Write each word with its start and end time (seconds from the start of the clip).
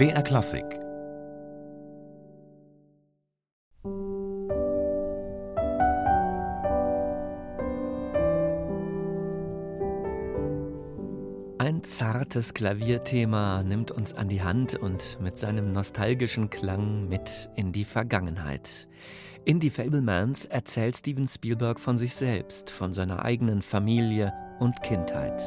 BR 0.00 0.22
Klassik 0.22 0.64
Ein 11.58 11.84
zartes 11.84 12.54
Klavierthema 12.54 13.62
nimmt 13.62 13.90
uns 13.90 14.14
an 14.14 14.28
die 14.28 14.40
Hand 14.40 14.74
und 14.76 15.20
mit 15.20 15.36
seinem 15.38 15.72
nostalgischen 15.72 16.48
Klang 16.48 17.08
mit 17.08 17.50
in 17.56 17.72
die 17.72 17.84
Vergangenheit. 17.84 18.88
In 19.46 19.58
Die 19.58 19.70
Fablemans 19.70 20.44
erzählt 20.44 20.96
Steven 20.96 21.26
Spielberg 21.26 21.80
von 21.80 21.96
sich 21.96 22.14
selbst, 22.14 22.68
von 22.68 22.92
seiner 22.92 23.24
eigenen 23.24 23.62
Familie 23.62 24.34
und 24.58 24.82
Kindheit. 24.82 25.42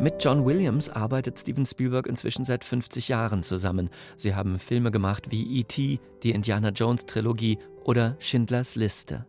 Mit 0.00 0.24
John 0.24 0.46
Williams 0.46 0.88
arbeitet 0.88 1.38
Steven 1.38 1.66
Spielberg 1.66 2.06
inzwischen 2.06 2.44
seit 2.44 2.64
50 2.64 3.08
Jahren 3.08 3.42
zusammen. 3.42 3.90
Sie 4.16 4.34
haben 4.34 4.58
Filme 4.58 4.90
gemacht 4.90 5.30
wie 5.30 5.60
E.T., 5.60 6.00
die 6.22 6.30
Indiana 6.30 6.70
Jones 6.70 7.04
Trilogie 7.04 7.58
oder 7.84 8.16
Schindlers 8.18 8.74
Liste. 8.74 9.26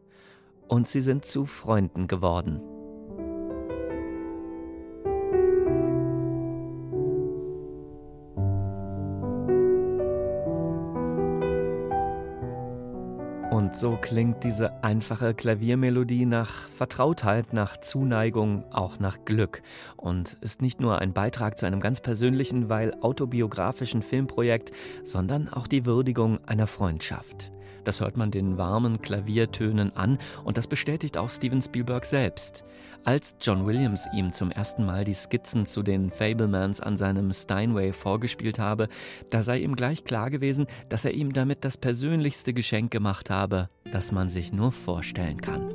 Und 0.70 0.88
sie 0.88 1.02
sind 1.02 1.26
zu 1.26 1.46
Freunden 1.46 2.08
geworden. 2.08 2.62
Und 13.58 13.76
so 13.76 13.98
klingt 14.00 14.44
diese 14.44 14.84
einfache 14.84 15.34
Klaviermelodie 15.34 16.28
nach 16.28 16.70
Vertrautheit, 16.70 17.54
nach 17.54 17.78
Zuneigung, 17.78 18.64
auch 18.72 19.00
nach 19.00 19.26
Glück 19.26 19.64
und 19.96 20.34
ist 20.42 20.62
nicht 20.62 20.80
nur 20.80 21.00
ein 21.00 21.12
Beitrag 21.12 21.58
zu 21.58 21.66
einem 21.66 21.80
ganz 21.80 22.00
persönlichen, 22.00 22.70
weil 22.70 22.94
autobiografischen 23.02 24.04
Filmprojekt, 24.04 24.73
sondern 25.04 25.50
auch 25.52 25.66
die 25.66 25.88
Würdigung 25.88 26.38
einer 26.46 26.68
Freundschaft. 26.68 27.52
Das 27.88 28.02
hört 28.02 28.18
man 28.18 28.32
den 28.32 28.58
warmen 28.58 29.02
Klaviertönen 29.02 29.96
an 29.96 30.18
und 30.44 30.58
das 30.58 30.68
bestätigt 30.68 31.18
auch 31.18 31.30
Steven 31.30 31.62
Spielberg 31.62 32.04
selbst. 32.04 32.66
Als 33.06 33.36
John 33.40 33.66
Williams 33.66 34.10
ihm 34.14 34.34
zum 34.34 34.52
ersten 34.52 34.86
Mal 34.86 35.06
die 35.06 35.14
Skizzen 35.14 35.66
zu 35.66 35.84
den 35.84 36.12
Fablemans 36.12 36.82
an 36.82 36.98
seinem 36.98 37.32
Steinway 37.32 37.94
vorgespielt 37.94 38.60
habe, 38.60 38.90
da 39.30 39.42
sei 39.42 39.60
ihm 39.60 39.78
gleich 39.78 40.04
klar 40.04 40.30
gewesen, 40.30 40.68
dass 40.90 41.06
er 41.06 41.14
ihm 41.14 41.32
damit 41.32 41.64
das 41.64 41.78
persönlichste 41.78 42.54
Geschenk 42.54 42.92
gemacht 42.92 43.30
habe, 43.30 43.70
das 43.90 44.12
man 44.12 44.28
sich 44.28 44.52
nur 44.52 44.74
vorstellen 44.74 45.40
kann. 45.40 45.72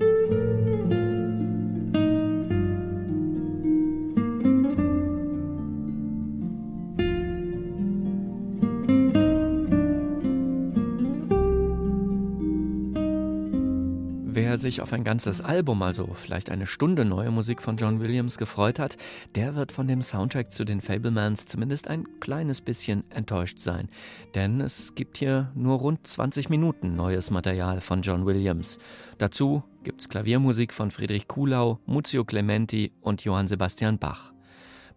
Wer 14.44 14.58
sich 14.58 14.80
auf 14.82 14.92
ein 14.92 15.04
ganzes 15.04 15.40
Album, 15.40 15.82
also 15.82 16.08
vielleicht 16.14 16.50
eine 16.50 16.66
Stunde 16.66 17.04
neue 17.04 17.30
Musik 17.30 17.62
von 17.62 17.76
John 17.76 18.00
Williams 18.00 18.38
gefreut 18.38 18.80
hat, 18.80 18.96
der 19.36 19.54
wird 19.54 19.70
von 19.70 19.86
dem 19.86 20.02
Soundtrack 20.02 20.52
zu 20.52 20.64
den 20.64 20.80
Fablemans 20.80 21.46
zumindest 21.46 21.86
ein 21.86 22.08
kleines 22.18 22.60
bisschen 22.60 23.04
enttäuscht 23.10 23.60
sein. 23.60 23.88
Denn 24.34 24.60
es 24.60 24.96
gibt 24.96 25.16
hier 25.16 25.52
nur 25.54 25.78
rund 25.78 26.04
20 26.04 26.50
Minuten 26.50 26.96
neues 26.96 27.30
Material 27.30 27.80
von 27.80 28.02
John 28.02 28.26
Williams. 28.26 28.80
Dazu 29.18 29.62
gibt's 29.84 30.08
Klaviermusik 30.08 30.74
von 30.74 30.90
Friedrich 30.90 31.28
Kuhlau, 31.28 31.78
Muzio 31.86 32.24
Clementi 32.24 32.90
und 33.00 33.22
Johann 33.22 33.46
Sebastian 33.46 33.98
Bach. 33.98 34.32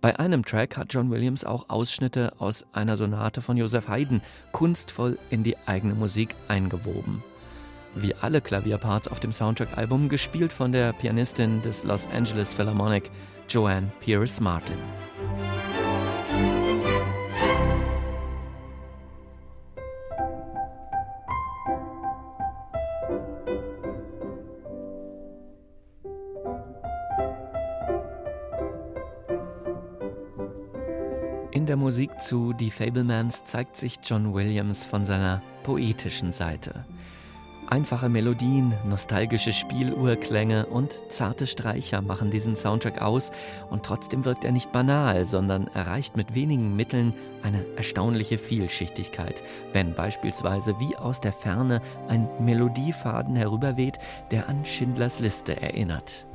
Bei 0.02 0.18
einem 0.20 0.44
Track 0.44 0.76
hat 0.76 0.92
John 0.92 1.12
Williams 1.12 1.46
auch 1.46 1.70
Ausschnitte 1.70 2.34
aus 2.40 2.66
einer 2.74 2.98
Sonate 2.98 3.44
von 3.44 3.58
Joseph 3.58 3.90
Haydn 3.90 4.22
kunstvoll 4.52 5.20
in 5.30 5.44
die 5.44 5.56
eigene 5.68 5.94
Musik 5.94 6.34
eingewoben 6.48 7.22
wie 7.96 8.14
alle 8.16 8.42
Klavierparts 8.42 9.08
auf 9.08 9.20
dem 9.20 9.32
Soundtrack-Album, 9.32 10.10
gespielt 10.10 10.54
von 10.54 10.72
der 10.72 10.94
Pianistin 10.94 11.62
des 11.62 11.84
Los 11.84 12.08
Angeles 12.08 12.54
Philharmonic, 12.54 13.10
Joanne 13.50 13.92
Pierce 14.02 14.40
Martin. 14.40 14.78
In 31.52 31.66
der 31.66 31.78
Musik 31.78 32.22
zu 32.22 32.54
Die 32.54 32.70
Fablemans 32.70 33.44
zeigt 33.44 33.76
sich 33.78 33.98
John 34.04 34.34
Williams 34.34 34.86
von 34.86 35.06
seiner 35.06 35.42
poetischen 35.64 36.32
Seite. 36.32 36.86
Einfache 37.68 38.10
Melodien, 38.10 38.74
nostalgische 38.88 39.52
Spieluhrklänge 39.52 40.68
und 40.68 41.12
zarte 41.12 41.48
Streicher 41.48 42.02
machen 42.04 42.30
diesen 42.30 42.56
Soundtrack 42.56 43.02
aus 43.02 43.32
und 43.72 43.84
trotzdem 43.84 44.24
wirkt 44.24 44.46
er 44.46 44.52
nicht 44.52 44.72
banal, 44.72 45.26
sondern 45.26 45.68
erreicht 45.74 46.16
mit 46.16 46.36
wenigen 46.36 46.76
Mitteln 46.76 47.16
eine 47.42 47.66
erstaunliche 47.76 48.38
Vielschichtigkeit, 48.38 49.42
wenn 49.74 49.96
beispielsweise 49.96 50.80
wie 50.80 50.96
aus 50.96 51.22
der 51.22 51.34
Ferne 51.34 51.82
ein 52.08 52.30
Melodiefaden 52.40 53.36
herüberweht, 53.36 53.98
der 54.30 54.48
an 54.48 54.64
Schindlers 54.64 55.20
Liste 55.20 55.60
erinnert. 55.60 56.28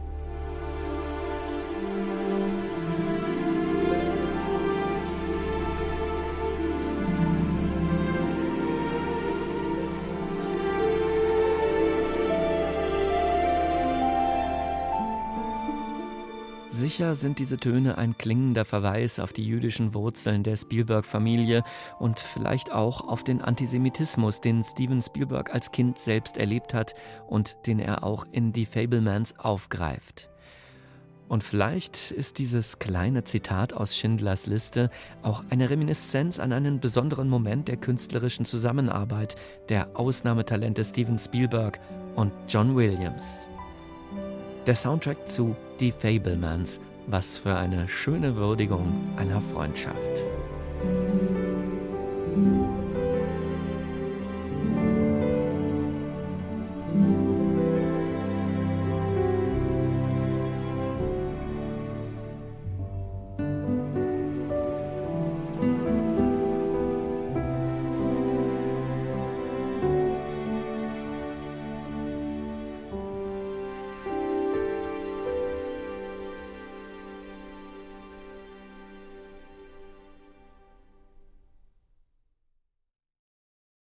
Sicher 16.80 17.14
sind 17.14 17.38
diese 17.38 17.58
Töne 17.58 17.98
ein 17.98 18.16
klingender 18.16 18.64
Verweis 18.64 19.20
auf 19.20 19.34
die 19.34 19.44
jüdischen 19.44 19.92
Wurzeln 19.92 20.42
der 20.42 20.56
Spielberg-Familie 20.56 21.62
und 21.98 22.20
vielleicht 22.20 22.72
auch 22.72 23.06
auf 23.06 23.22
den 23.22 23.42
Antisemitismus, 23.42 24.40
den 24.40 24.64
Steven 24.64 25.02
Spielberg 25.02 25.52
als 25.52 25.72
Kind 25.72 25.98
selbst 25.98 26.38
erlebt 26.38 26.72
hat 26.72 26.94
und 27.28 27.58
den 27.66 27.80
er 27.80 28.02
auch 28.02 28.24
in 28.32 28.54
Die 28.54 28.64
Fablemans 28.64 29.38
aufgreift. 29.38 30.30
Und 31.28 31.44
vielleicht 31.44 32.12
ist 32.12 32.38
dieses 32.38 32.78
kleine 32.78 33.24
Zitat 33.24 33.74
aus 33.74 33.94
Schindlers 33.94 34.46
Liste 34.46 34.88
auch 35.20 35.44
eine 35.50 35.68
Reminiszenz 35.68 36.40
an 36.40 36.50
einen 36.50 36.80
besonderen 36.80 37.28
Moment 37.28 37.68
der 37.68 37.76
künstlerischen 37.76 38.46
Zusammenarbeit 38.46 39.36
der 39.68 39.98
Ausnahmetalente 39.98 40.82
Steven 40.82 41.18
Spielberg 41.18 41.78
und 42.16 42.32
John 42.48 42.74
Williams. 42.74 43.49
Der 44.66 44.76
Soundtrack 44.76 45.26
zu 45.26 45.56
Die 45.80 45.90
Fablemans. 45.90 46.80
Was 47.06 47.38
für 47.38 47.56
eine 47.56 47.88
schöne 47.88 48.36
Würdigung 48.36 48.92
einer 49.16 49.40
Freundschaft. 49.40 49.96